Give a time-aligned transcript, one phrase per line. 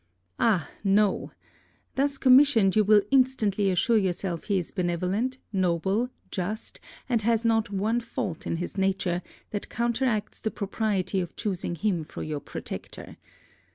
[0.39, 1.31] Ah, no!
[1.93, 7.69] Thus commissioned, you will instantly assure yourself he is benevolent, noble, just, and has not
[7.69, 13.15] one fault in his nature, that counteracts the propriety of choosing him for your protector.